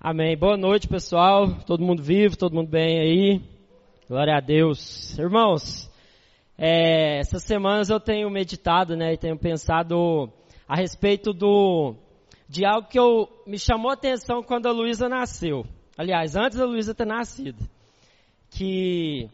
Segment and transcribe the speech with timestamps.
[0.00, 0.36] Amém.
[0.36, 1.56] Boa noite, pessoal.
[1.66, 3.42] Todo mundo vivo, todo mundo bem aí.
[4.08, 5.18] Glória a Deus.
[5.18, 5.90] Irmãos,
[6.56, 10.32] é, essas semanas eu tenho meditado, né, e tenho pensado
[10.68, 11.96] a respeito do
[12.48, 15.66] de algo que eu, me chamou a atenção quando a Luísa nasceu.
[15.96, 17.68] Aliás, antes da Luísa ter nascido.
[18.50, 19.28] Que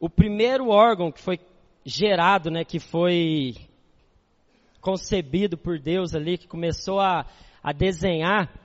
[0.00, 1.38] o primeiro órgão que foi
[1.84, 3.54] gerado, né, que foi
[4.80, 7.24] concebido por Deus ali, que começou a,
[7.62, 8.63] a desenhar,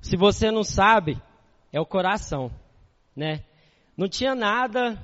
[0.00, 1.20] se você não sabe,
[1.72, 2.50] é o coração,
[3.14, 3.44] né?
[3.96, 4.98] Não tinha nada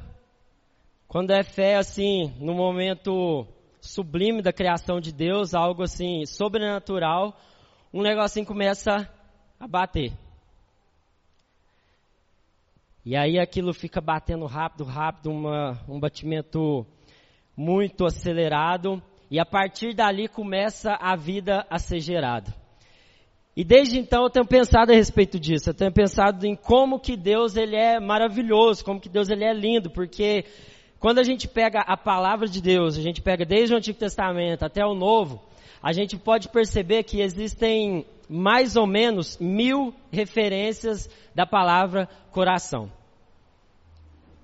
[1.09, 3.47] quando é fé assim, no momento
[3.81, 7.37] sublime da criação de Deus, algo assim sobrenatural,
[7.93, 9.09] um negocinho começa
[9.61, 10.13] a bater.
[13.05, 16.87] E aí aquilo fica batendo rápido, rápido, uma, um batimento
[17.57, 22.64] muito acelerado, e a partir dali começa a vida a ser gerada.
[23.57, 25.71] E desde então eu tenho pensado a respeito disso.
[25.71, 29.53] Eu tenho pensado em como que Deus ele é maravilhoso, como que Deus ele é
[29.53, 30.45] lindo, porque
[30.99, 34.65] quando a gente pega a palavra de Deus, a gente pega desde o Antigo Testamento
[34.65, 35.41] até o Novo,
[35.83, 42.91] a gente pode perceber que existem mais ou menos mil referências da palavra coração.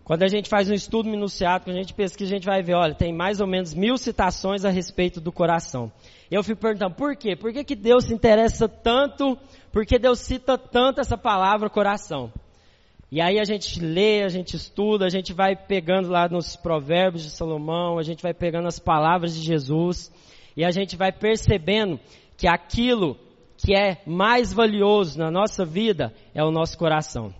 [0.04, 2.74] Quando a gente faz um estudo minuciado, quando a gente pesquisa, a gente vai ver,
[2.74, 5.92] olha, tem mais ou menos mil citações a respeito do coração.
[6.30, 7.36] Eu fico perguntando, por quê?
[7.36, 9.38] Por que, que Deus se interessa tanto,
[9.72, 12.32] por que Deus cita tanto essa palavra coração?
[13.12, 17.24] E aí a gente lê, a gente estuda, a gente vai pegando lá nos provérbios
[17.24, 20.12] de Salomão, a gente vai pegando as palavras de Jesus,
[20.56, 21.98] e a gente vai percebendo
[22.36, 23.16] que aquilo
[23.56, 27.34] que é mais valioso na nossa vida é o nosso coração.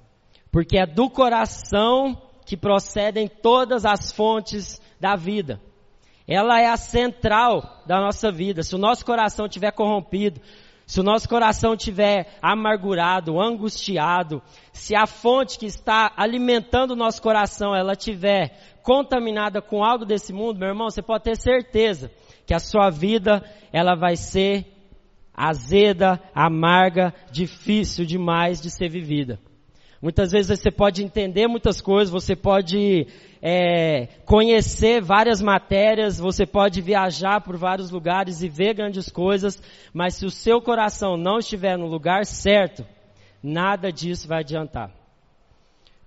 [0.50, 5.60] Porque é do coração que procedem todas as fontes da vida.
[6.26, 8.64] Ela é a central da nossa vida.
[8.64, 10.41] Se o nosso coração estiver corrompido,
[10.84, 14.42] se o nosso coração estiver amargurado, angustiado,
[14.72, 20.32] se a fonte que está alimentando o nosso coração, ela estiver contaminada com algo desse
[20.32, 22.10] mundo, meu irmão, você pode ter certeza
[22.44, 24.66] que a sua vida, ela vai ser
[25.32, 29.38] azeda, amarga, difícil demais de ser vivida.
[30.03, 33.06] Muitas vezes você pode entender muitas coisas, você pode
[33.43, 39.62] é, conhecer várias matérias, você pode viajar por vários lugares e ver grandes coisas,
[39.93, 42.83] mas se o seu coração não estiver no lugar certo,
[43.43, 44.91] nada disso vai adiantar.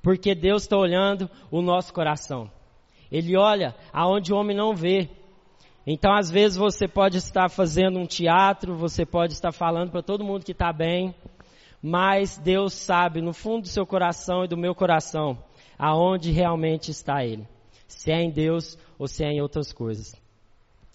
[0.02, 2.50] Porque Deus está olhando o nosso coração.
[3.12, 5.08] Ele olha aonde o homem não vê.
[5.86, 10.24] Então, às vezes, você pode estar fazendo um teatro, você pode estar falando para todo
[10.24, 11.14] mundo que está bem,
[11.83, 15.38] mas Deus sabe no fundo do seu coração e do meu coração
[15.77, 17.45] aonde realmente está Ele.
[17.89, 20.16] Se é em Deus ou se é em outras coisas.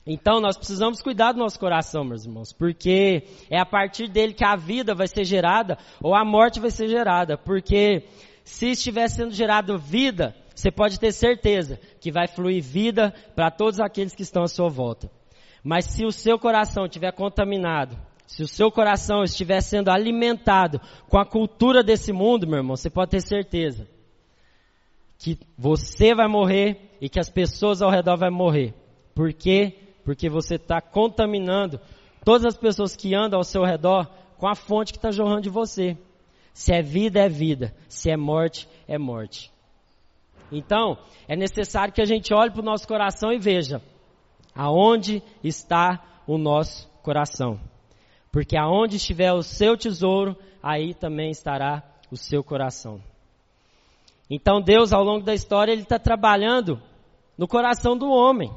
[0.06, 4.44] Então nós precisamos cuidar do nosso coração, meus irmãos, porque é a partir dele que
[4.44, 7.36] a vida vai ser gerada ou a morte vai ser gerada.
[7.36, 8.04] Porque
[8.42, 13.78] se estiver sendo gerada vida, você pode ter certeza que vai fluir vida para todos
[13.78, 15.10] aqueles que estão à sua volta.
[15.62, 20.78] Mas se o seu coração estiver contaminado se o seu coração estiver sendo alimentado
[21.08, 23.88] com a cultura desse mundo, meu irmão, você pode ter certeza
[25.18, 28.74] que você vai morrer e que as pessoas ao redor vão morrer.
[29.14, 29.78] Por quê?
[30.04, 31.80] Porque você está contaminando
[32.22, 34.06] todas as pessoas que andam ao seu redor
[34.36, 35.96] com a fonte que está jorrando de você.
[36.52, 37.74] Se é vida, é vida.
[37.88, 39.50] Se é morte, é morte.
[40.52, 43.80] Então, é necessário que a gente olhe para o nosso coração e veja
[44.54, 47.58] aonde está o nosso coração.
[48.30, 53.00] Porque aonde estiver o seu tesouro, aí também estará o seu coração.
[54.30, 56.80] Então Deus, ao longo da história, Ele está trabalhando
[57.36, 58.52] no coração do homem.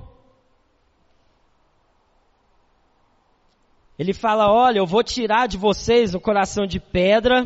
[3.97, 7.45] Ele fala: Olha, eu vou tirar de vocês o coração de pedra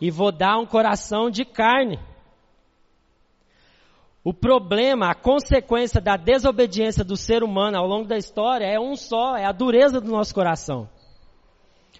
[0.00, 1.98] e vou dar um coração de carne.
[4.24, 8.96] O problema, a consequência da desobediência do ser humano ao longo da história é um
[8.96, 10.88] só, é a dureza do nosso coração.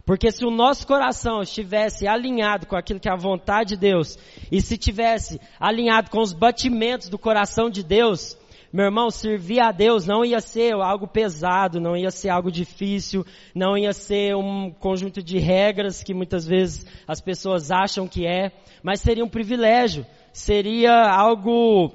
[0.04, 4.18] Porque se o nosso coração estivesse alinhado com aquilo que é a vontade de Deus,
[4.50, 8.36] e se tivesse alinhado com os batimentos do coração de Deus,
[8.72, 13.24] meu irmão, servir a Deus não ia ser algo pesado, não ia ser algo difícil,
[13.54, 18.52] não ia ser um conjunto de regras que muitas vezes as pessoas acham que é,
[18.82, 21.90] mas seria um privilégio, seria algo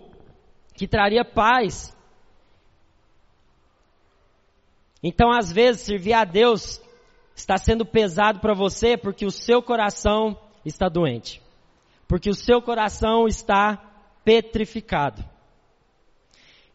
[0.74, 1.96] que traria paz.
[5.04, 6.82] Então, às vezes, servir a Deus
[7.36, 11.42] está sendo pesado para você porque o seu coração está doente.
[12.08, 13.78] Porque o seu coração está
[14.24, 15.24] petrificado.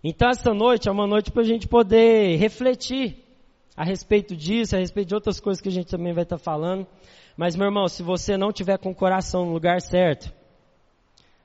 [0.02, 3.24] Então essa noite é uma noite para a gente poder refletir
[3.76, 6.86] a respeito disso, a respeito de outras coisas que a gente também vai estar falando.
[7.36, 10.32] Mas, meu irmão, se você não tiver com o coração no lugar certo,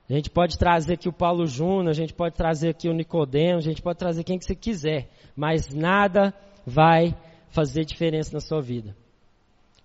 [0.08, 3.58] a gente pode trazer aqui o Paulo Júnior, a gente pode trazer aqui o Nicodemo,
[3.58, 6.34] a gente pode trazer quem que você quiser, mas nada
[6.66, 7.14] vai
[7.50, 8.96] fazer diferença na sua vida.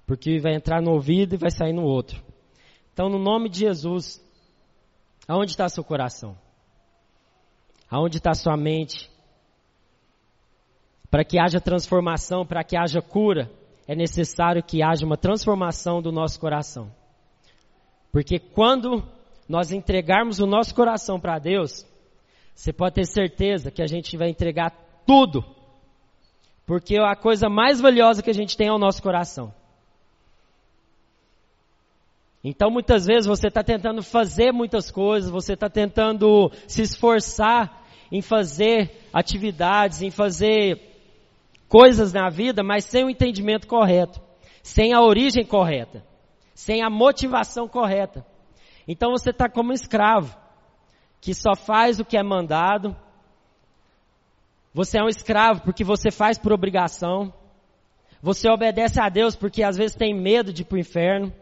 [0.07, 2.23] Porque vai entrar no ouvido e vai sair no outro.
[2.93, 4.19] Então, no nome de Jesus,
[5.27, 6.35] aonde está seu coração?
[7.91, 9.11] Aonde está sua mente?
[11.11, 13.51] Para que haja transformação, para que haja cura,
[13.87, 16.91] é necessário que haja uma transformação do nosso coração.
[18.11, 19.03] Porque quando
[19.47, 21.85] nós entregarmos o nosso coração para Deus,
[22.55, 24.71] você pode ter certeza que a gente vai entregar
[25.05, 25.45] tudo.
[26.65, 29.53] Porque a coisa mais valiosa que a gente tem é o nosso coração.
[32.43, 38.21] Então muitas vezes você está tentando fazer muitas coisas, você está tentando se esforçar em
[38.21, 40.79] fazer atividades, em fazer
[41.67, 44.21] coisas na vida, mas sem o entendimento correto,
[44.63, 46.03] sem a origem correta,
[46.53, 48.25] sem a motivação correta.
[48.87, 50.35] Então você está como um escravo,
[51.19, 52.95] que só faz o que é mandado.
[54.73, 57.33] Você é um escravo porque você faz por obrigação.
[58.21, 61.33] Você obedece a Deus porque às vezes tem medo de ir para o inferno.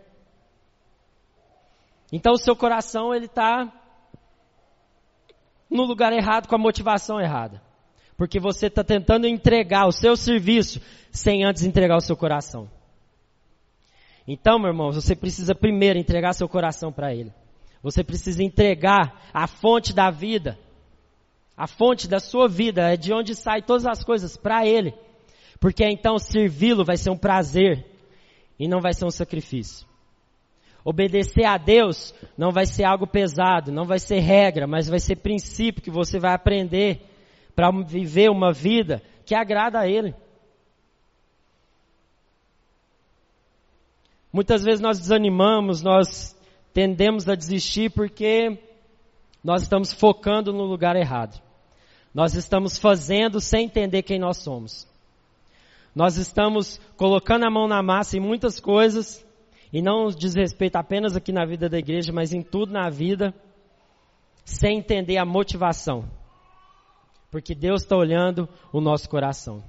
[2.11, 3.71] Então o seu coração ele está
[5.69, 7.61] no lugar errado com a motivação errada.
[8.17, 10.79] Porque você está tentando entregar o seu serviço
[11.11, 12.69] sem antes entregar o seu coração.
[14.27, 17.31] Então, meu irmão, você precisa primeiro entregar seu coração para Ele.
[17.83, 20.57] Você precisa entregar a fonte da vida.
[21.55, 24.93] A fonte da sua vida é de onde sai todas as coisas para Ele.
[25.59, 27.85] Porque então servi-lo vai ser um prazer
[28.57, 29.87] e não vai ser um sacrifício.
[30.85, 35.15] Obedecer a Deus não vai ser algo pesado, não vai ser regra, mas vai ser
[35.15, 37.01] princípio que você vai aprender
[37.55, 40.13] para viver uma vida que agrada a Ele.
[44.31, 46.39] Muitas vezes nós desanimamos, nós
[46.71, 48.59] tendemos a desistir porque
[49.43, 51.41] nós estamos focando no lugar errado.
[52.13, 54.87] Nós estamos fazendo sem entender quem nós somos.
[55.95, 59.24] Nós estamos colocando a mão na massa em muitas coisas
[59.71, 63.33] e não diz respeito apenas aqui na vida da igreja, mas em tudo na vida,
[64.43, 66.05] sem entender a motivação.
[67.31, 69.63] Porque Deus está olhando o nosso coração.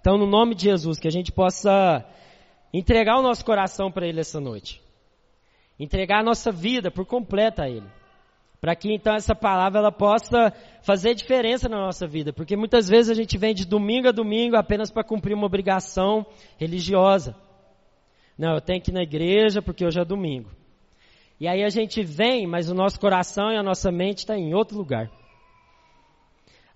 [0.00, 2.04] Então, no nome de Jesus, que a gente possa
[2.72, 4.82] entregar o nosso coração para Ele essa noite.
[5.78, 7.86] Entregar a nossa vida por completo a Ele.
[8.60, 10.52] Para que então essa palavra ela possa
[10.82, 12.32] fazer diferença na nossa vida.
[12.32, 16.26] Porque muitas vezes a gente vem de domingo a domingo apenas para cumprir uma obrigação
[16.56, 17.36] religiosa.
[18.38, 20.50] Não, eu tenho que ir na igreja porque hoje é domingo.
[21.40, 24.54] E aí a gente vem, mas o nosso coração e a nossa mente está em
[24.54, 25.10] outro lugar.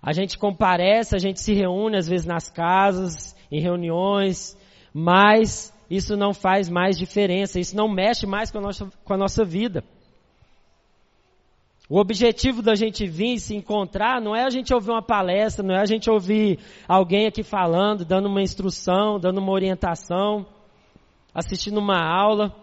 [0.01, 4.57] A gente comparece, a gente se reúne às vezes nas casas, em reuniões,
[4.93, 9.17] mas isso não faz mais diferença, isso não mexe mais com a nossa, com a
[9.17, 9.83] nossa vida.
[11.87, 15.75] O objetivo da gente vir se encontrar não é a gente ouvir uma palestra, não
[15.75, 20.47] é a gente ouvir alguém aqui falando, dando uma instrução, dando uma orientação
[21.33, 22.55] assistindo uma aula,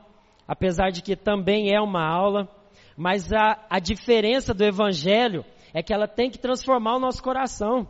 [0.47, 2.49] apesar de que também é uma aula,
[2.97, 7.87] mas a, a diferença do Evangelho é que ela tem que transformar o nosso coração.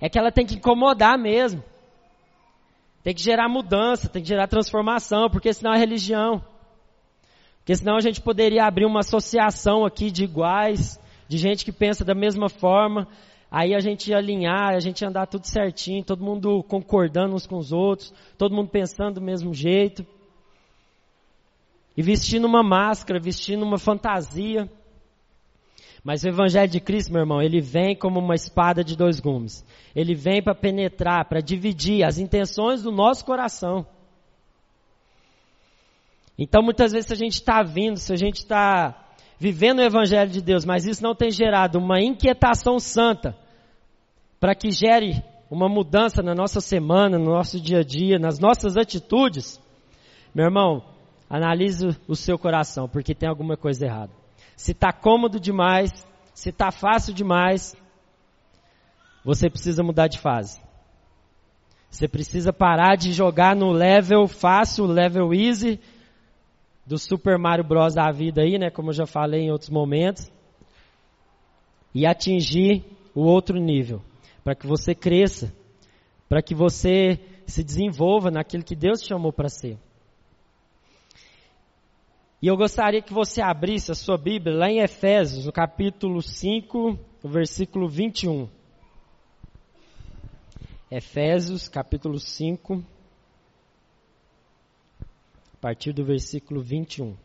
[0.00, 1.62] É que ela tem que incomodar mesmo.
[3.02, 6.42] Tem que gerar mudança, tem que gerar transformação, porque senão é religião.
[7.58, 12.04] Porque senão a gente poderia abrir uma associação aqui de iguais, de gente que pensa
[12.04, 13.08] da mesma forma,
[13.54, 17.46] Aí a gente ia alinhar, a gente ia andar tudo certinho, todo mundo concordando uns
[17.46, 20.06] com os outros, todo mundo pensando do mesmo jeito.
[21.94, 24.66] E vestindo uma máscara, vestindo uma fantasia.
[26.02, 29.62] Mas o Evangelho de Cristo, meu irmão, ele vem como uma espada de dois gumes.
[29.94, 33.86] Ele vem para penetrar, para dividir as intenções do nosso coração.
[36.38, 38.98] Então, muitas vezes, se a gente está vindo, se a gente está
[39.38, 43.36] vivendo o Evangelho de Deus, mas isso não tem gerado uma inquietação santa,
[44.42, 48.76] para que gere uma mudança na nossa semana, no nosso dia a dia, nas nossas
[48.76, 49.62] atitudes,
[50.34, 50.82] meu irmão,
[51.30, 54.10] analise o seu coração, porque tem alguma coisa errada.
[54.56, 55.92] Se está cômodo demais,
[56.34, 57.76] se está fácil demais,
[59.24, 60.60] você precisa mudar de fase.
[61.88, 65.78] Você precisa parar de jogar no level fácil, level easy
[66.84, 70.28] do Super Mario Bros da vida aí, né, como eu já falei em outros momentos,
[71.94, 72.84] e atingir
[73.14, 74.02] o outro nível
[74.42, 75.54] para que você cresça,
[76.28, 79.78] para que você se desenvolva naquilo que Deus te chamou para ser.
[82.40, 86.98] E eu gostaria que você abrisse a sua Bíblia lá em Efésios, no capítulo 5,
[87.22, 88.48] no versículo 21.
[90.90, 92.84] Efésios capítulo 5,
[95.00, 97.16] a partir do versículo 21.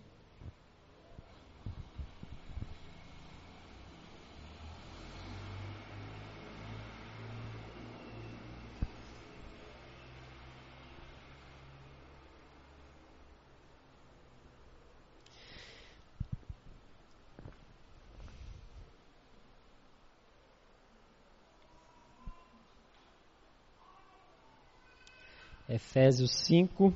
[25.77, 26.91] Efésios 5,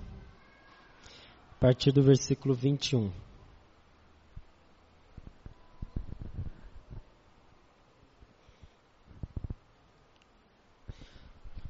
[1.52, 3.12] a partir do versículo 21.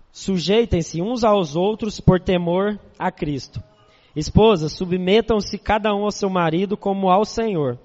[0.09, 3.61] Sujeitem-se uns aos outros por temor a Cristo.
[4.15, 7.77] Esposas, submetam-se cada um ao seu marido como ao Senhor,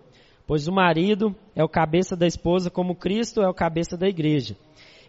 [0.47, 4.57] pois o marido é o cabeça da esposa, como Cristo é o cabeça da igreja.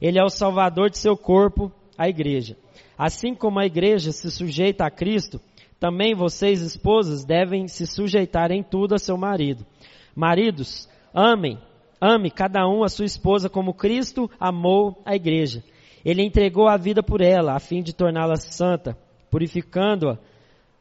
[0.02, 2.56] Ele é o salvador de seu corpo, a igreja.
[2.98, 5.40] Assim como a igreja se sujeita a Cristo,
[5.80, 9.66] também vocês, esposas, devem se sujeitar em tudo a seu marido.
[10.16, 11.60] Maridos, amem,
[12.02, 15.64] ame cada um a sua esposa como Cristo amou a igreja.
[16.04, 18.98] Ele entregou a vida por ela, a fim de torná-la santa,
[19.30, 20.18] purificando-a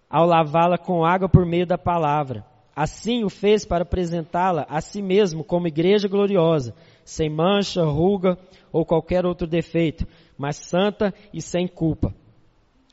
[0.08, 2.44] ao lavá-la com água por meio da palavra.
[2.74, 8.38] Assim o fez para apresentá-la a si mesmo como igreja gloriosa, sem mancha, ruga
[8.72, 10.06] ou qualquer outro defeito,
[10.38, 12.14] mas santa e sem culpa.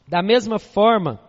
[0.08, 1.20] Da mesma forma,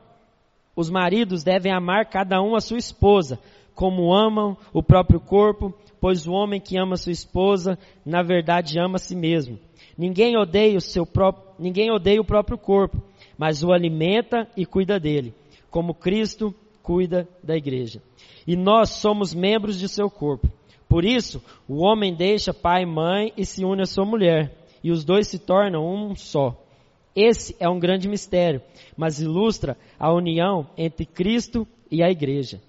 [0.76, 3.38] os maridos devem amar cada um a sua esposa,
[3.75, 8.97] como amam o próprio corpo, pois o homem que ama sua esposa, na verdade ama
[8.97, 9.59] a si mesmo.
[9.97, 13.00] Ninguém odeia o seu próprio, ninguém odeia o próprio corpo,
[13.38, 15.33] mas o alimenta e cuida dele,
[15.71, 18.02] como Cristo cuida da igreja.
[18.47, 20.49] E nós somos membros de seu corpo.
[20.88, 24.93] Por isso, o homem deixa pai e mãe e se une à sua mulher e
[24.93, 26.55] os dois se tornam um só.
[27.17, 28.61] Esse é um grande mistério,
[28.95, 32.61] mas ilustra a união entre Cristo e a igreja.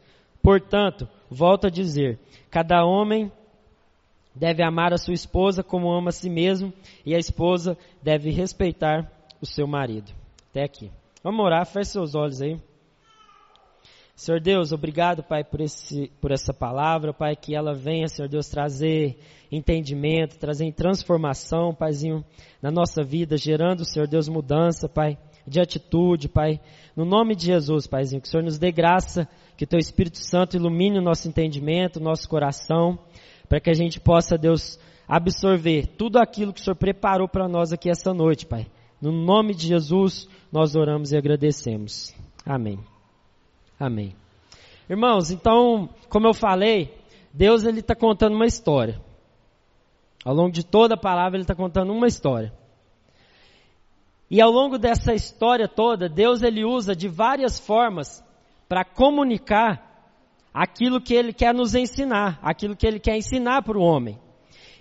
[0.41, 2.17] Portanto, volto a dizer,
[2.50, 3.29] cada homem
[4.34, 6.72] deve amar a sua esposa como ama a si mesmo
[7.05, 10.13] e a esposa deve respeitar o seu marido.
[10.51, 10.89] Até aqui.
[11.22, 12.57] Vamos orar, feche seus olhos aí.
[14.15, 18.48] Senhor Deus, obrigado, Pai, por, esse, por essa palavra, Pai, que ela venha, Senhor Deus,
[18.48, 19.19] trazer
[19.51, 22.24] entendimento, trazer transformação, Paizinho,
[22.62, 26.62] na nossa vida, gerando, Senhor Deus, mudança, Pai, de atitude, Pai.
[26.95, 30.19] No nome de Jesus, Paizinho, que o Senhor nos dê graça, que o Teu Espírito
[30.19, 32.98] Santo ilumine o nosso entendimento, o nosso coração,
[33.50, 37.74] para que a gente possa, Deus, absorver tudo aquilo que o Senhor preparou para nós
[37.74, 38.65] aqui essa noite, Pai.
[39.01, 42.15] No nome de Jesus, nós oramos e agradecemos.
[42.45, 42.94] Amém.
[43.79, 44.15] Amém.
[44.89, 46.96] Irmãos, então, como eu falei,
[47.34, 49.01] Deus ele está contando uma história.
[50.24, 52.53] Ao longo de toda a palavra, ele está contando uma história.
[54.29, 58.24] E ao longo dessa história toda, Deus ele usa de várias formas
[58.67, 59.86] para comunicar
[60.53, 64.20] aquilo que ele quer nos ensinar, aquilo que ele quer ensinar para o homem.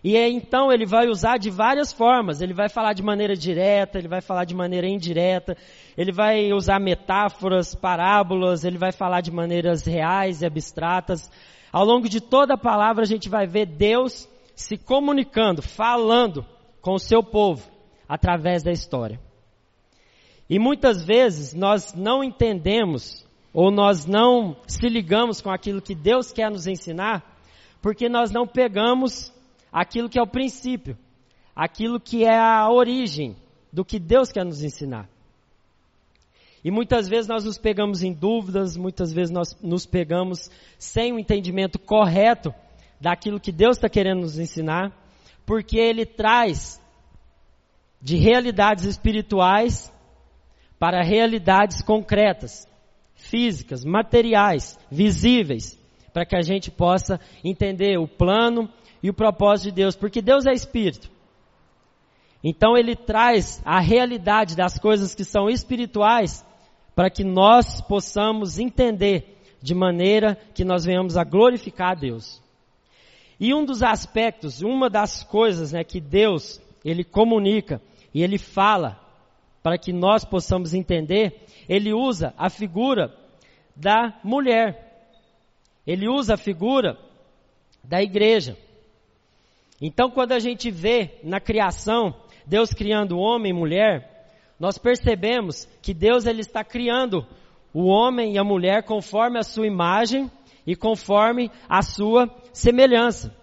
[0.04, 2.42] E então ele vai usar de várias formas.
[2.42, 5.56] Ele vai falar de maneira direta, ele vai falar de maneira indireta,
[5.96, 11.30] ele vai usar metáforas, parábolas, ele vai falar de maneiras reais e abstratas.
[11.72, 16.44] Ao longo de toda a palavra a gente vai ver Deus se comunicando, falando
[16.82, 17.66] com o seu povo
[18.06, 19.18] através da história.
[20.50, 26.30] E muitas vezes nós não entendemos ou nós não se ligamos com aquilo que Deus
[26.30, 27.24] quer nos ensinar,
[27.80, 29.32] porque nós não pegamos
[29.74, 30.96] aquilo que é o princípio,
[31.54, 33.34] aquilo que é a origem
[33.72, 35.08] do que Deus quer nos ensinar.
[36.62, 41.18] E muitas vezes nós nos pegamos em dúvidas, muitas vezes nós nos pegamos sem o
[41.18, 42.54] entendimento correto
[43.00, 44.92] daquilo que Deus está querendo nos ensinar,
[45.44, 46.80] porque Ele traz
[48.00, 49.92] de realidades espirituais
[50.78, 52.68] para realidades concretas,
[53.14, 55.78] físicas, materiais, visíveis,
[56.12, 58.70] para que a gente possa entender o plano
[59.04, 61.10] e o propósito de Deus, porque Deus é espírito.
[62.42, 66.42] Então ele traz a realidade das coisas que são espirituais
[66.96, 72.42] para que nós possamos entender de maneira que nós venhamos a glorificar a Deus.
[73.38, 77.82] E um dos aspectos, uma das coisas né, que Deus ele comunica
[78.14, 78.98] e ele fala
[79.62, 83.14] para que nós possamos entender, ele usa a figura
[83.76, 85.12] da mulher.
[85.86, 86.98] Ele usa a figura
[87.82, 88.56] da igreja.
[89.86, 92.14] Então, quando a gente vê na criação
[92.46, 97.26] Deus criando homem e mulher, nós percebemos que Deus ele está criando
[97.70, 100.30] o homem e a mulher conforme a sua imagem
[100.66, 103.36] e conforme a sua semelhança.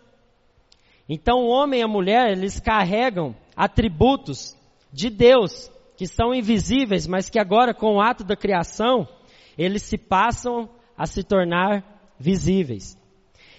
[1.07, 4.57] Então, o homem e a mulher, eles carregam atributos
[4.91, 9.07] de Deus, que são invisíveis, mas que agora com o ato da criação,
[9.55, 10.67] eles se passam
[10.97, 12.99] a se tornar visíveis.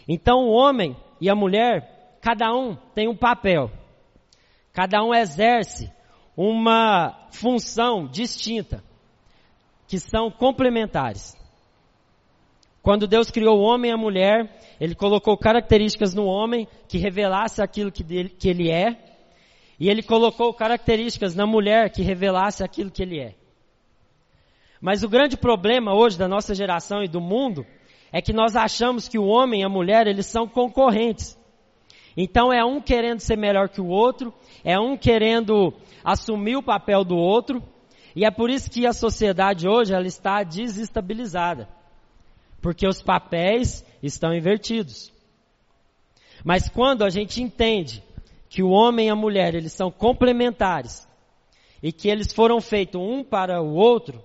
[0.09, 1.92] Então o homem e a mulher,
[2.23, 3.71] cada um tem um papel.
[4.73, 5.93] Cada um exerce
[6.35, 8.83] uma função distinta,
[9.87, 11.37] que são complementares.
[12.81, 17.61] Quando Deus criou o homem e a mulher, Ele colocou características no homem que revelasse
[17.61, 18.97] aquilo que, dele, que ele é,
[19.79, 23.35] e Ele colocou características na mulher que revelasse aquilo que ele é.
[24.81, 27.67] Mas o grande problema hoje da nossa geração e do mundo
[28.12, 31.38] é que nós achamos que o homem e a mulher, eles são concorrentes.
[32.16, 34.33] Então é um querendo ser melhor que o outro,
[34.64, 35.73] é um querendo
[36.04, 37.62] assumir o papel do outro,
[38.14, 41.69] e é por isso que a sociedade hoje ela está desestabilizada.
[42.61, 45.12] Porque os papéis estão invertidos.
[46.45, 48.02] Mas quando a gente entende
[48.49, 51.09] que o homem e a mulher, eles são complementares,
[51.83, 54.23] e que eles foram feitos um para o outro,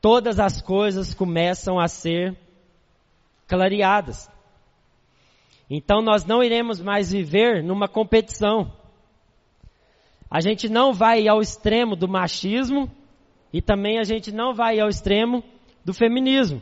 [0.00, 2.36] todas as coisas começam a ser
[3.46, 4.29] clareadas.
[5.70, 8.72] Então nós não iremos mais viver numa competição.
[10.28, 12.90] A gente não vai ao extremo do machismo
[13.52, 15.44] e também a gente não vai ao extremo
[15.84, 16.60] do feminismo.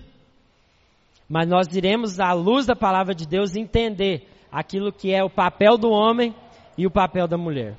[1.26, 5.78] Mas nós iremos, à luz da palavra de Deus, entender aquilo que é o papel
[5.78, 6.34] do homem
[6.76, 7.76] e o papel da mulher.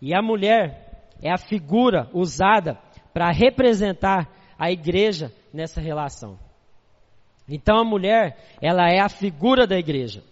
[0.00, 2.78] E a mulher é a figura usada
[3.12, 6.49] para representar a igreja nessa relação.
[7.50, 10.22] Então a mulher, ela é a figura da igreja.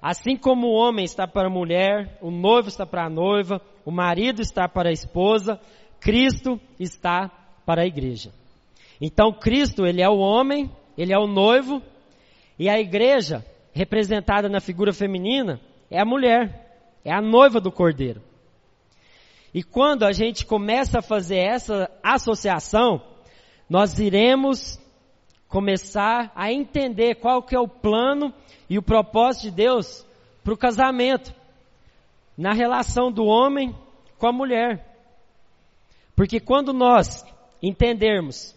[0.00, 3.90] Assim como o homem está para a mulher, o noivo está para a noiva, o
[3.90, 5.60] marido está para a esposa,
[5.98, 7.28] Cristo está
[7.66, 8.30] para a igreja.
[9.00, 11.82] Então Cristo, ele é o homem, ele é o noivo,
[12.56, 18.22] e a igreja, representada na figura feminina, é a mulher, é a noiva do cordeiro.
[19.52, 23.02] E quando a gente começa a fazer essa associação,
[23.68, 24.78] nós iremos
[25.54, 28.34] começar a entender qual que é o plano
[28.68, 30.04] e o propósito de Deus
[30.42, 31.32] para o casamento,
[32.36, 33.72] na relação do homem
[34.18, 34.84] com a mulher.
[36.16, 37.24] Porque quando nós
[37.62, 38.52] entendermos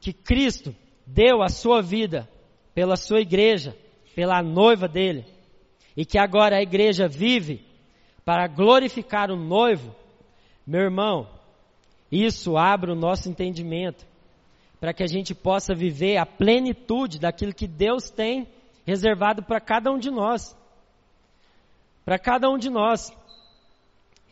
[0.00, 0.72] que Cristo
[1.04, 2.28] deu a sua vida
[2.72, 3.76] pela sua igreja,
[4.14, 5.24] pela noiva dele,
[5.96, 7.66] e que agora a igreja vive
[8.24, 9.92] para glorificar o noivo,
[10.64, 11.28] meu irmão,
[12.08, 14.13] isso abre o nosso entendimento
[14.84, 18.46] para que a gente possa viver a plenitude daquilo que Deus tem
[18.84, 20.54] reservado para cada um de nós.
[22.04, 23.10] Para cada um de nós.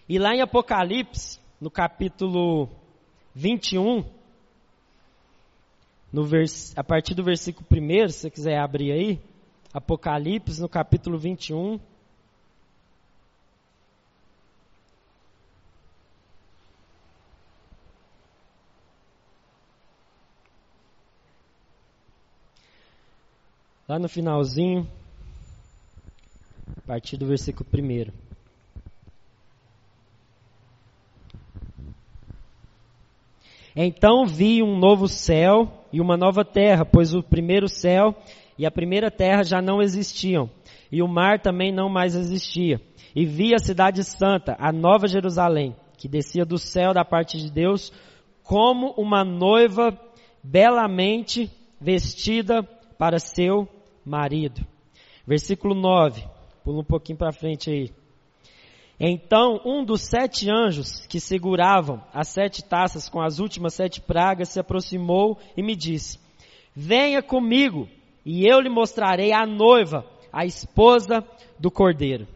[0.07, 2.69] E lá em Apocalipse, no capítulo
[3.35, 4.05] 21,
[6.13, 9.21] no vers, a partir do versículo 1, se você quiser abrir aí,
[9.73, 11.81] Apocalipse, no capítulo 21.
[23.93, 24.89] Lá no finalzinho,
[26.79, 28.11] a partir do versículo 1.
[33.77, 38.17] Então vi um novo céu e uma nova terra, pois o primeiro céu
[38.57, 40.49] e a primeira terra já não existiam,
[40.91, 42.81] e o mar também não mais existia.
[43.15, 47.51] E vi a cidade santa, a nova Jerusalém, que descia do céu da parte de
[47.51, 47.93] Deus,
[48.43, 49.95] como uma noiva
[50.43, 52.63] belamente vestida
[52.97, 53.69] para seu
[54.05, 54.67] marido.
[55.27, 56.25] Versículo 9,
[56.65, 57.93] pula um pouquinho para frente aí.
[58.99, 64.51] Então um dos sete anjos que seguravam as sete taças com as últimas sete pragas
[64.51, 66.21] se aproximou e me disse:
[66.75, 67.89] Venha comigo
[68.25, 71.27] e eu lhe mostrarei a noiva, a esposa
[71.59, 72.29] do cordeiro.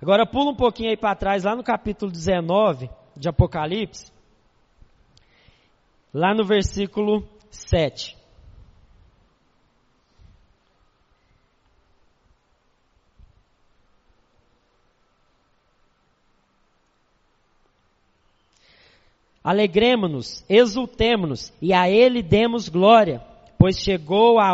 [0.00, 4.12] Agora pula um pouquinho aí para trás, lá no capítulo 19 de Apocalipse,
[6.12, 8.15] lá no versículo 7.
[19.46, 23.22] Alegremos-nos, exultemos-nos e a Ele demos glória,
[23.56, 24.48] pois chegou a,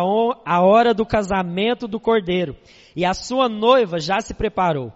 [0.45, 2.55] a hora do casamento do cordeiro
[2.95, 4.93] e a sua noiva já se preparou.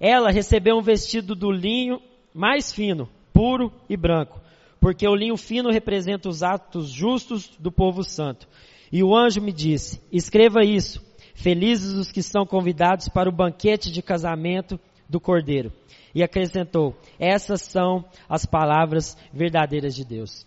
[0.00, 2.00] Ela recebeu um vestido do linho
[2.32, 4.40] mais fino, puro e branco,
[4.80, 8.48] porque o linho fino representa os atos justos do povo santo.
[8.90, 11.04] E o anjo me disse: Escreva isso.
[11.34, 15.72] Felizes os que são convidados para o banquete de casamento do cordeiro
[16.14, 20.46] e acrescentou: Essas são as palavras verdadeiras de Deus.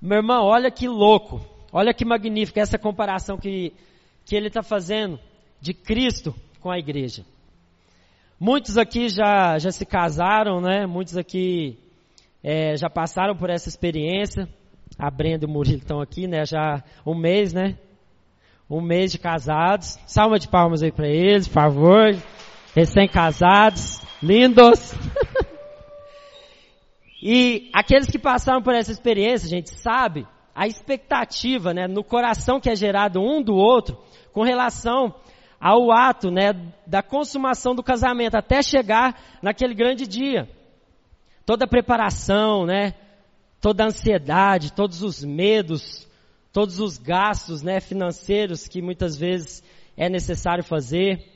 [0.00, 1.40] Meu irmão, olha que louco,
[1.72, 3.72] olha que magnífica essa comparação que,
[4.24, 5.18] que ele está fazendo
[5.60, 7.24] de Cristo com a igreja.
[8.38, 10.86] Muitos aqui já, já se casaram, né?
[10.86, 11.78] Muitos aqui
[12.42, 14.48] é, já passaram por essa experiência.
[14.98, 16.44] A Brenda e o Murilo estão aqui, né?
[16.46, 17.76] Já um mês, né?
[18.68, 19.98] Um mês de casados.
[20.06, 22.16] Salva de palmas aí para eles, por favor.
[22.74, 24.94] Recém-casados, lindos.
[27.22, 32.68] e aqueles que passaram por essa experiência, gente, sabe a expectativa, né, no coração que
[32.68, 33.98] é gerado um do outro
[34.32, 35.14] com relação
[35.60, 36.52] ao ato, né,
[36.86, 40.48] da consumação do casamento até chegar naquele grande dia.
[41.44, 42.94] Toda a preparação, né,
[43.60, 46.08] toda a ansiedade, todos os medos,
[46.52, 49.62] todos os gastos, né, financeiros que muitas vezes
[49.96, 51.29] é necessário fazer.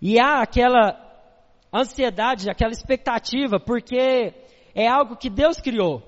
[0.00, 0.98] E há aquela
[1.72, 4.34] ansiedade, aquela expectativa, porque
[4.74, 6.02] é algo que Deus criou.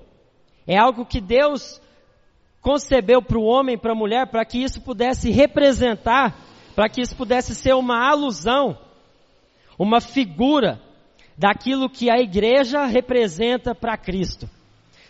[0.67, 1.81] É algo que Deus
[2.61, 6.37] concebeu para o homem para a mulher para que isso pudesse representar,
[6.75, 8.77] para que isso pudesse ser uma alusão,
[9.77, 10.79] uma figura
[11.35, 14.47] daquilo que a igreja representa para Cristo,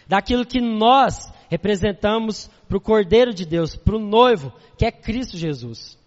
[0.08, 5.36] daquilo que nós representamos para o Cordeiro de Deus, para o noivo, que é Cristo
[5.36, 5.99] Jesus.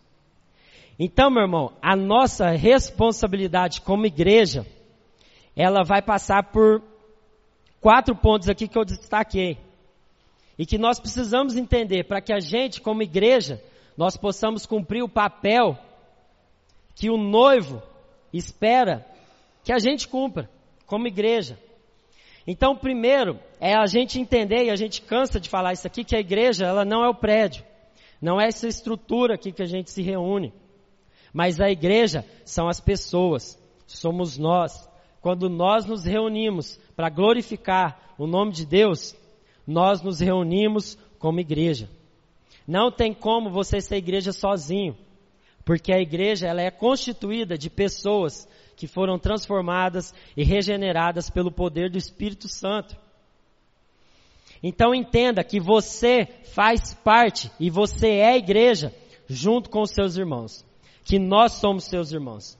[1.04, 4.64] Então, meu irmão, a nossa responsabilidade como igreja,
[5.56, 6.80] ela vai passar por
[7.80, 9.58] quatro pontos aqui que eu destaquei.
[10.56, 13.60] E que nós precisamos entender para que a gente, como igreja,
[13.96, 15.76] nós possamos cumprir o papel
[16.94, 17.82] que o noivo
[18.32, 19.04] espera
[19.64, 20.48] que a gente cumpra,
[20.86, 21.58] como igreja.
[22.46, 26.14] Então, primeiro, é a gente entender, e a gente cansa de falar isso aqui, que
[26.14, 27.64] a igreja, ela não é o prédio.
[28.20, 30.61] Não é essa estrutura aqui que a gente se reúne.
[31.32, 33.58] Mas a igreja são as pessoas.
[33.86, 34.88] Somos nós.
[35.20, 39.16] Quando nós nos reunimos para glorificar o nome de Deus,
[39.66, 41.88] nós nos reunimos como igreja.
[42.66, 44.96] Não tem como você ser igreja sozinho,
[45.64, 51.90] porque a igreja ela é constituída de pessoas que foram transformadas e regeneradas pelo poder
[51.90, 52.96] do Espírito Santo.
[54.62, 58.94] Então entenda que você faz parte e você é igreja
[59.28, 60.64] junto com os seus irmãos,
[61.04, 62.58] que nós somos seus irmãos.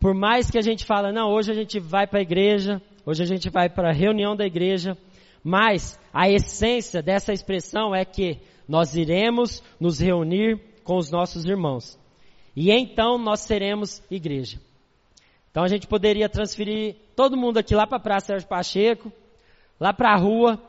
[0.00, 3.22] Por mais que a gente fala, não, hoje a gente vai para a igreja, hoje
[3.22, 4.96] a gente vai para a reunião da igreja,
[5.42, 11.98] mas a essência dessa expressão é que nós iremos nos reunir com os nossos irmãos.
[12.54, 14.60] E então nós seremos igreja.
[15.50, 19.12] Então a gente poderia transferir todo mundo aqui lá para a Praça Sérgio Pacheco,
[19.80, 20.60] lá para a rua,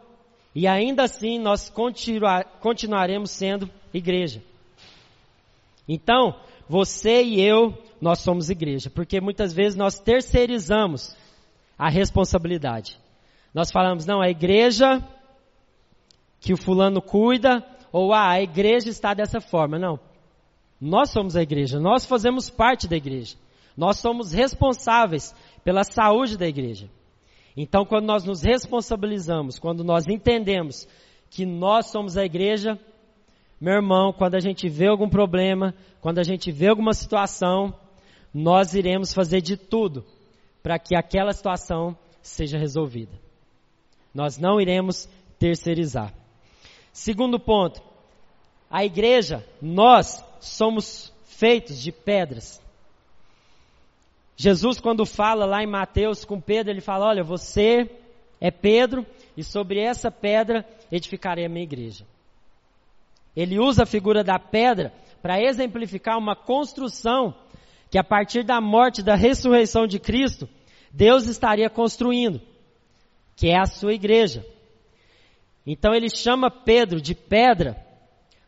[0.55, 4.41] e ainda assim nós continuar, continuaremos sendo igreja.
[5.87, 6.35] Então,
[6.69, 11.17] você e eu, nós somos igreja, porque muitas vezes nós terceirizamos
[11.75, 12.99] a responsabilidade.
[13.51, 15.03] Nós falamos, não, a igreja
[16.39, 19.79] que o fulano cuida, ou ah, a igreja está dessa forma.
[19.79, 19.99] Não.
[20.79, 23.35] Nós somos a igreja, nós fazemos parte da igreja.
[23.75, 26.87] Nós somos responsáveis pela saúde da igreja.
[27.57, 30.87] Então, quando nós nos responsabilizamos, quando nós entendemos
[31.31, 32.79] que nós somos a igreja,
[33.59, 37.73] meu irmão, quando a gente vê algum problema, quando a gente vê alguma situação,
[38.33, 40.05] nós iremos fazer de tudo
[40.63, 43.19] para que aquela situação seja resolvida.
[44.13, 46.13] Nós não iremos terceirizar.
[46.93, 47.81] Segundo ponto,
[48.69, 52.61] a igreja, nós somos feitos de pedras.
[54.37, 57.89] Jesus, quando fala lá em Mateus com Pedro, ele fala: Olha, você
[58.39, 62.05] é Pedro, e sobre essa pedra edificarei a minha igreja.
[63.39, 67.33] Ele usa a figura da pedra para exemplificar uma construção
[67.89, 70.49] que, a partir da morte e da ressurreição de Cristo,
[70.91, 72.41] Deus estaria construindo
[73.37, 74.45] que é a sua igreja.
[75.65, 77.77] Então ele chama Pedro de pedra,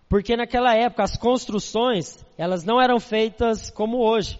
[0.10, 4.38] porque naquela época as construções, elas não eram feitas como hoje.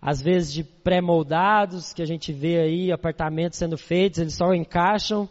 [0.00, 5.28] Às vezes de pré-moldados, que a gente vê aí, apartamentos sendo feitos, eles só encaixam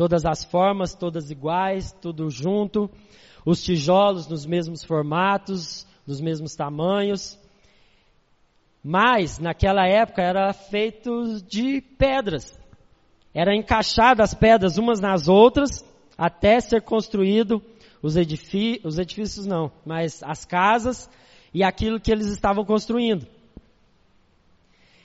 [0.00, 2.90] todas as formas, todas iguais, tudo junto.
[3.44, 7.38] Os tijolos nos mesmos formatos, nos mesmos tamanhos.
[8.82, 12.58] Mas naquela época era feito de pedras.
[13.34, 15.84] Era encaixada as pedras umas nas outras
[16.16, 17.62] até ser construído
[18.02, 18.14] os,
[18.82, 21.10] os edifícios não, mas as casas
[21.52, 23.26] e aquilo que eles estavam construindo.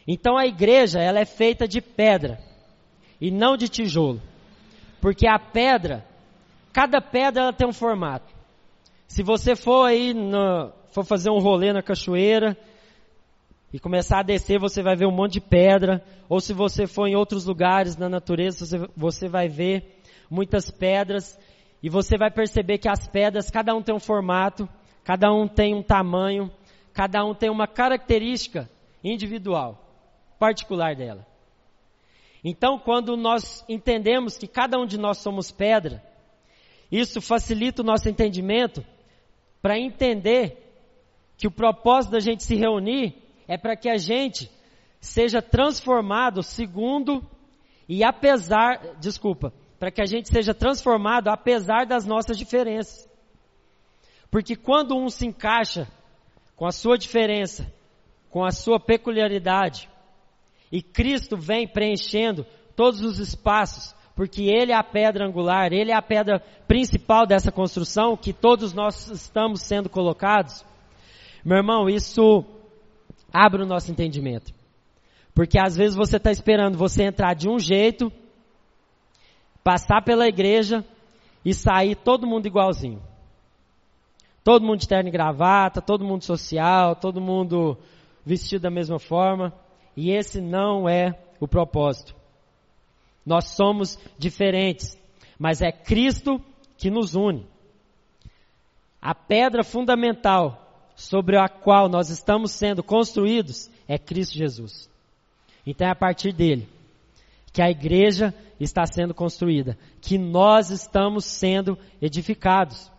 [0.07, 2.39] Então a igreja ela é feita de pedra
[3.19, 4.21] e não de tijolo,
[5.01, 6.05] porque a pedra,
[6.73, 8.33] cada pedra ela tem um formato.
[9.07, 12.57] Se você for aí no, for fazer um rolê na cachoeira
[13.71, 16.03] e começar a descer, você vai ver um monte de pedra.
[16.27, 21.37] Ou se você for em outros lugares na natureza, você, você vai ver muitas pedras.
[21.83, 24.67] E você vai perceber que as pedras, cada um tem um formato,
[25.03, 26.49] cada um tem um tamanho,
[26.93, 28.69] cada um tem uma característica
[29.03, 29.79] individual,
[30.39, 31.27] particular dela.
[32.47, 36.03] Então, quando nós entendemos que cada um de nós somos pedra,
[36.91, 38.85] isso facilita o nosso entendimento
[39.63, 40.61] para entender
[41.37, 43.15] que o propósito da gente se reunir
[43.47, 44.47] é para que a gente
[45.01, 47.27] seja transformado segundo
[47.89, 53.09] e apesar, desculpa, para que a gente seja transformado apesar das nossas diferenças.
[54.29, 55.87] Porque quando um se encaixa
[56.55, 57.73] com a sua diferença,
[58.29, 59.89] com a sua peculiaridade,
[60.75, 65.95] e Cristo vem preenchendo todos os espaços, porque Ele é a pedra angular, Ele é
[65.95, 70.65] a pedra principal dessa construção, que todos nós estamos sendo colocados.
[71.45, 72.43] Meu irmão, isso
[73.31, 74.53] abre o nosso entendimento.
[75.33, 78.11] Porque às vezes você está esperando você entrar de um jeito,
[79.63, 80.83] passar pela igreja
[81.45, 83.01] e sair todo mundo igualzinho.
[84.43, 87.77] Todo mundo de terno e gravata, todo mundo social, todo mundo
[88.25, 89.53] vestido da mesma forma.
[89.95, 92.15] E esse não é o propósito.
[93.25, 94.97] Nós somos diferentes,
[95.39, 96.41] mas é Cristo
[96.77, 97.45] que nos une.
[99.01, 100.61] A pedra fundamental
[100.95, 104.89] sobre a qual nós estamos sendo construídos é Cristo Jesus.
[105.65, 106.67] Então é a partir dele
[107.51, 112.91] que a igreja está sendo construída, que nós estamos sendo edificados.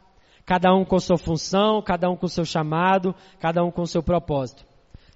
[0.45, 4.65] Cada um com sua função, cada um com seu chamado, cada um com seu propósito.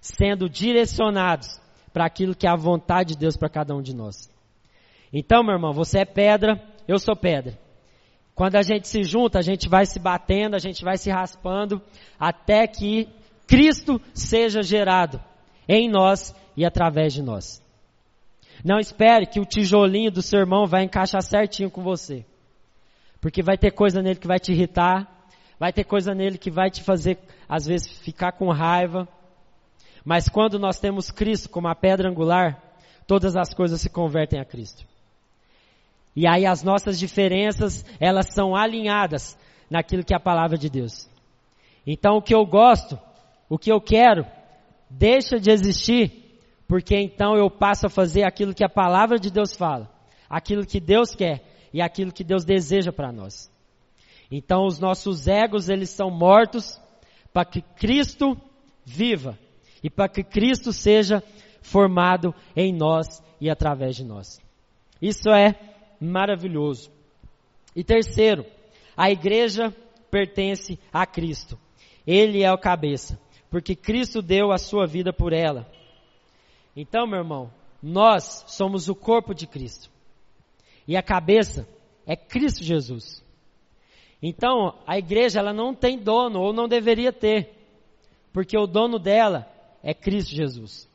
[0.01, 1.61] Sendo direcionados
[1.93, 4.31] para aquilo que é a vontade de Deus para cada um de nós.
[5.13, 7.59] Então, meu irmão, você é pedra, eu sou pedra.
[8.35, 11.83] Quando a gente se junta, a gente vai se batendo, a gente vai se raspando,
[12.19, 13.09] até que
[13.47, 15.21] Cristo seja gerado
[15.69, 17.63] em nós e através de nós.
[18.65, 22.25] Não espere que o tijolinho do seu irmão vai encaixar certinho com você.
[23.21, 25.27] Porque vai ter coisa nele que vai te irritar,
[25.59, 29.09] vai ter coisa nele que vai te fazer, às vezes, ficar com raiva.
[30.11, 32.61] Mas quando nós temos Cristo como a pedra angular,
[33.07, 34.85] todas as coisas se convertem a Cristo.
[36.17, 39.39] E aí as nossas diferenças, elas são alinhadas
[39.71, 41.09] naquilo que é a palavra de Deus.
[41.87, 42.99] Então o que eu gosto,
[43.49, 44.27] o que eu quero,
[44.91, 49.55] deixa de existir, porque então eu passo a fazer aquilo que a palavra de Deus
[49.55, 49.89] fala,
[50.29, 53.49] aquilo que Deus quer e aquilo que Deus deseja para nós.
[54.29, 56.83] Então os nossos egos, eles são mortos
[57.33, 58.37] para que Cristo
[58.85, 59.39] viva
[59.83, 61.23] e para que Cristo seja
[61.63, 64.41] formado em nós e através de nós.
[65.01, 65.55] Isso é
[66.01, 66.91] maravilhoso.
[67.75, 68.45] E terceiro,
[68.97, 69.75] a igreja
[70.11, 71.59] pertence a Cristo.
[72.07, 73.19] Ele é o cabeça,
[73.51, 75.71] porque Cristo deu a sua vida por ela.
[76.77, 77.51] Então, meu irmão,
[77.83, 79.91] nós somos o corpo de Cristo.
[80.87, 81.69] E a cabeça
[82.07, 83.25] é Cristo Jesus.
[84.23, 87.55] Então, a igreja ela não tem dono ou não deveria ter,
[88.33, 89.51] porque o dono dela
[89.83, 90.89] é Cristo Jesus.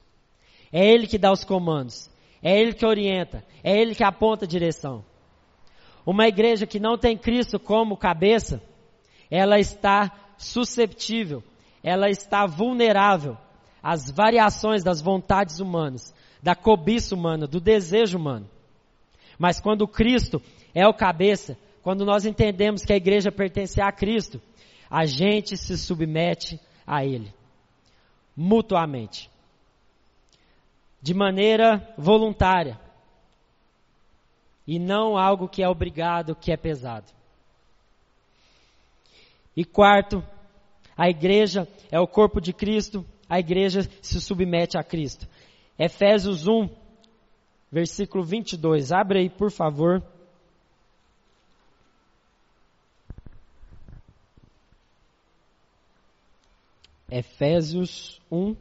[0.71, 2.09] É ele que dá os comandos.
[2.45, 5.03] É Ele que orienta, é Ele que aponta a direção.
[6.05, 8.61] Uma igreja que não tem Cristo como cabeça,
[9.31, 11.43] ela está susceptível,
[11.81, 13.35] ela está vulnerável
[13.81, 18.47] às variações das vontades humanas, da cobiça humana, do desejo humano.
[19.39, 20.39] Mas quando Cristo
[20.75, 24.39] é o cabeça, quando nós entendemos que a igreja pertence a Cristo,
[24.87, 27.33] a gente se submete a Ele,
[28.35, 29.29] mutuamente
[31.05, 32.79] de maneira voluntária.
[34.65, 37.11] E não algo que é obrigado, que é pesado.
[39.55, 40.23] E quarto,
[40.97, 45.27] a igreja é o corpo de Cristo, a igreja se submete a Cristo.
[45.77, 46.69] Efésios 1,
[47.71, 48.91] versículo 22.
[48.91, 50.03] Abre aí, por favor.
[57.09, 58.55] Efésios 1,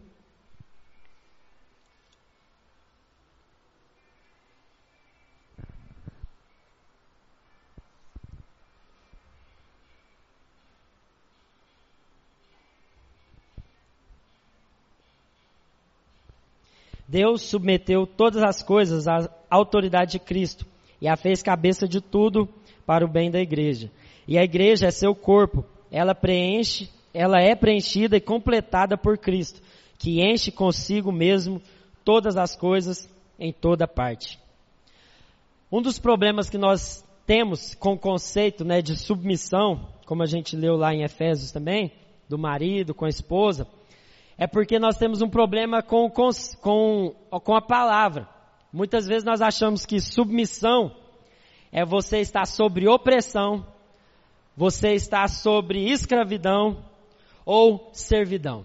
[17.09, 20.67] Deus submeteu todas as coisas à autoridade de Cristo
[21.01, 22.49] e a fez cabeça de tudo
[22.85, 23.91] para o bem da igreja.
[24.27, 29.63] E a igreja é seu corpo, ela preenche, ela é preenchida e completada por Cristo,
[29.97, 31.63] que enche consigo mesmo
[32.05, 34.39] todas as coisas em toda parte.
[35.71, 40.57] Um dos problemas que nós temos com o conceito né, de submissão, como a gente
[40.57, 41.93] leu lá em Efésios também,
[42.29, 43.67] do marido com a esposa,
[44.37, 46.31] é porque nós temos um problema com, com,
[47.41, 48.29] com, a palavra.
[48.73, 50.95] Muitas vezes nós achamos que submissão
[51.71, 53.65] é você estar sobre opressão,
[54.57, 56.85] você estar sobre escravidão
[57.45, 58.65] ou servidão.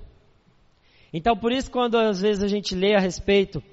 [1.13, 3.63] Então, por isso, quando às vezes a gente lê a respeito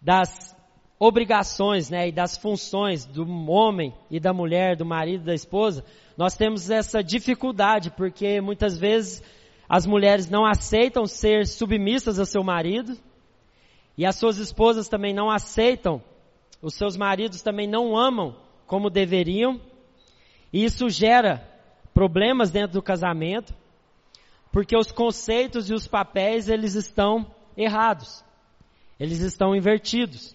[0.00, 0.54] das
[0.98, 5.84] obrigações, né, e das funções do homem e da mulher, do marido e da esposa,
[6.16, 9.22] nós temos essa dificuldade, porque muitas vezes
[9.68, 12.96] as mulheres não aceitam ser submissas ao seu marido,
[13.98, 16.02] e as suas esposas também não aceitam,
[16.62, 19.60] os seus maridos também não amam como deveriam,
[20.52, 21.46] e isso gera
[21.92, 23.54] problemas dentro do casamento,
[24.54, 28.24] porque os conceitos e os papéis eles estão errados.
[29.00, 30.32] Eles estão invertidos.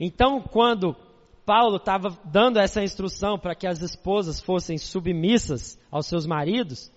[0.00, 0.96] Então, quando
[1.44, 6.90] Paulo estava dando essa instrução para que as esposas fossem submissas aos seus maridos,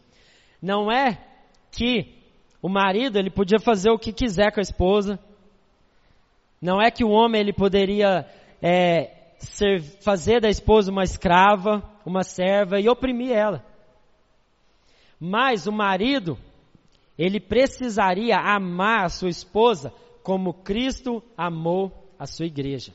[0.62, 1.22] não é
[1.70, 2.16] que
[2.62, 5.20] o marido ele podia fazer o que quiser com a esposa,
[6.62, 8.26] não é que o homem ele poderia
[8.62, 13.73] é, ser, fazer da esposa uma escrava, uma serva e oprimir ela.
[15.26, 16.38] Mas o marido,
[17.18, 22.94] ele precisaria amar a sua esposa como Cristo amou a sua igreja.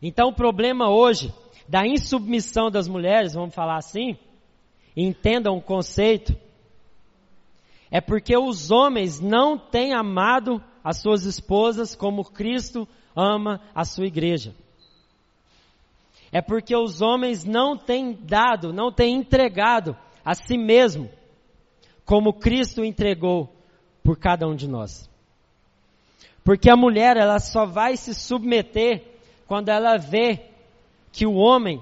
[0.00, 1.30] Então o problema hoje
[1.68, 4.16] da insubmissão das mulheres, vamos falar assim,
[4.96, 6.34] entendam o conceito,
[7.90, 14.06] é porque os homens não têm amado as suas esposas como Cristo ama a sua
[14.06, 14.54] igreja.
[16.32, 21.10] É porque os homens não têm dado, não têm entregado a si mesmo
[22.04, 23.54] como Cristo entregou
[24.02, 25.08] por cada um de nós.
[26.44, 29.04] Porque a mulher, ela só vai se submeter
[29.46, 30.46] quando ela vê
[31.12, 31.80] que o homem,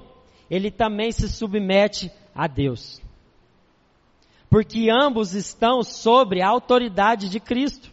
[0.51, 3.01] ele também se submete a Deus.
[4.51, 7.91] Porque ambos estão sobre a autoridade de Cristo.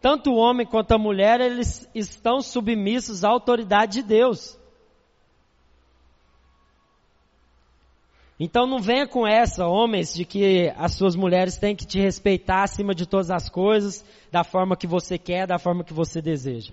[0.00, 4.57] Tanto o homem quanto a mulher, eles estão submissos à autoridade de Deus.
[8.40, 12.62] Então não venha com essa, homens, de que as suas mulheres têm que te respeitar
[12.62, 16.72] acima de todas as coisas, da forma que você quer, da forma que você deseja.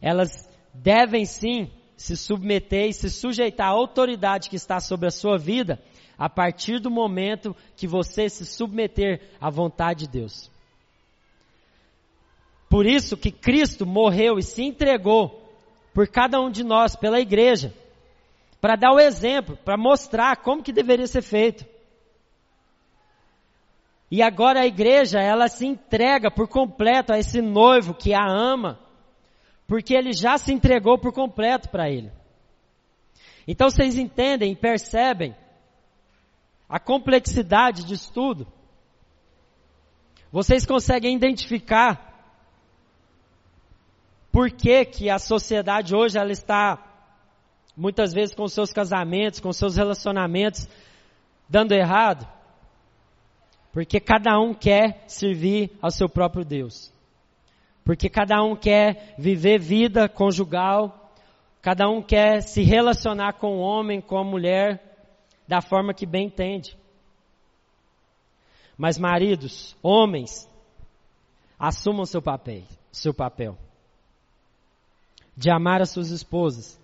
[0.00, 5.36] Elas devem sim se submeter e se sujeitar à autoridade que está sobre a sua
[5.36, 5.78] vida,
[6.16, 10.50] a partir do momento que você se submeter à vontade de Deus.
[12.70, 15.42] Por isso que Cristo morreu e se entregou
[15.92, 17.74] por cada um de nós, pela igreja
[18.60, 21.66] para dar o exemplo, para mostrar como que deveria ser feito.
[24.10, 28.78] E agora a igreja, ela se entrega por completo a esse noivo que a ama,
[29.66, 32.12] porque ele já se entregou por completo para ele.
[33.46, 35.34] Então vocês entendem e percebem
[36.68, 38.46] a complexidade disso tudo?
[40.32, 42.14] Vocês conseguem identificar
[44.32, 46.85] por que que a sociedade hoje ela está
[47.76, 50.68] muitas vezes com seus casamentos, com seus relacionamentos
[51.48, 52.26] dando errado?
[53.72, 56.92] Porque cada um quer servir ao seu próprio Deus.
[57.84, 61.12] Porque cada um quer viver vida conjugal,
[61.60, 64.82] cada um quer se relacionar com o homem, com a mulher,
[65.46, 66.76] da forma que bem entende.
[68.76, 70.48] Mas maridos, homens,
[71.58, 73.56] assumam seu papel, seu papel
[75.36, 76.80] de amar as suas esposas,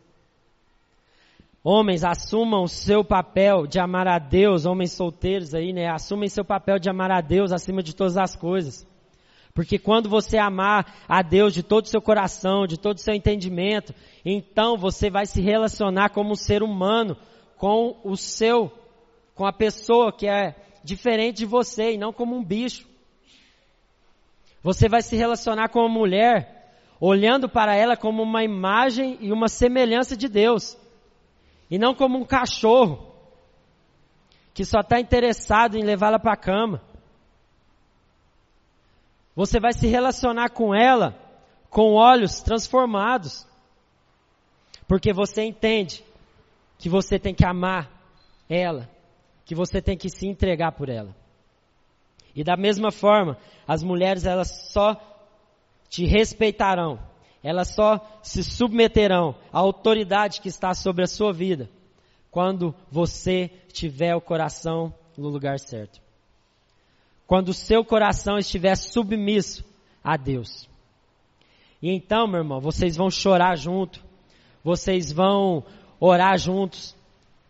[1.64, 5.88] Homens, assumam o seu papel de amar a Deus, homens solteiros aí, né?
[5.88, 8.84] Assumem seu papel de amar a Deus acima de todas as coisas.
[9.54, 13.14] Porque quando você amar a Deus de todo o seu coração, de todo o seu
[13.14, 13.94] entendimento,
[14.24, 17.16] então você vai se relacionar como um ser humano
[17.56, 18.72] com o seu,
[19.34, 22.88] com a pessoa que é diferente de você e não como um bicho.
[24.64, 29.48] Você vai se relacionar com uma mulher olhando para ela como uma imagem e uma
[29.48, 30.76] semelhança de Deus.
[31.72, 33.16] E não como um cachorro
[34.52, 36.82] que só está interessado em levá-la para a cama.
[39.34, 41.18] Você vai se relacionar com ela
[41.70, 43.48] com olhos transformados.
[44.86, 46.04] Porque você entende
[46.76, 47.90] que você tem que amar
[48.50, 48.86] ela,
[49.46, 51.16] que você tem que se entregar por ela.
[52.36, 54.94] E da mesma forma, as mulheres elas só
[55.88, 57.00] te respeitarão
[57.42, 61.68] elas só se submeterão à autoridade que está sobre a sua vida
[62.30, 66.00] quando você tiver o coração no lugar certo.
[67.26, 69.64] Quando o seu coração estiver submisso
[70.02, 70.68] a Deus.
[71.82, 74.02] E então, meu irmão, vocês vão chorar junto,
[74.62, 75.64] vocês vão
[75.98, 76.96] orar juntos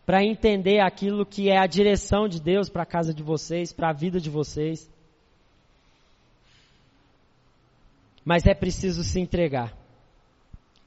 [0.07, 3.91] para entender aquilo que é a direção de Deus para a casa de vocês, para
[3.91, 4.91] a vida de vocês.
[8.25, 9.82] Mas é preciso se entregar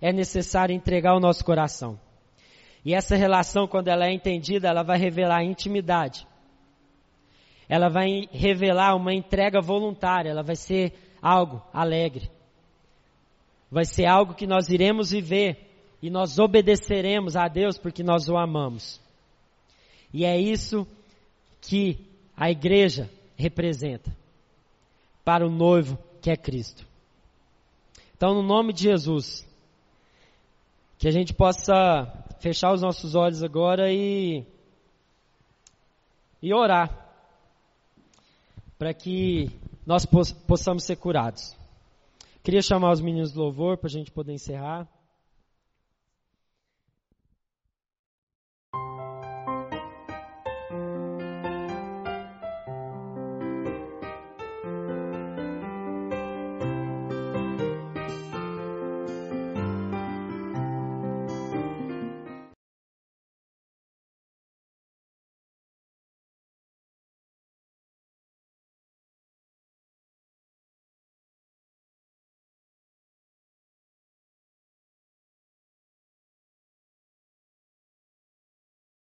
[0.01, 1.99] é necessário entregar o nosso coração.
[2.83, 6.27] E essa relação, quando ela é entendida, ela vai revelar intimidade.
[7.67, 12.29] ela vai revelar uma entrega voluntária, ela vai ser algo alegre.
[13.71, 15.65] Vai ser algo que nós iremos viver
[15.99, 19.01] e nós obedeceremos a Deus porque nós o amamos.
[20.13, 20.87] E é isso
[21.59, 21.97] que
[22.37, 24.15] a igreja representa
[25.23, 26.85] para o noivo que é Cristo.
[28.15, 29.45] Então, no nome de Jesus,
[30.97, 34.45] que a gente possa fechar os nossos olhos agora e,
[36.41, 37.05] e orar
[38.77, 39.49] para que
[39.85, 41.55] nós possamos ser curados.
[42.43, 44.87] Queria chamar os meninos do louvor para a gente poder encerrar.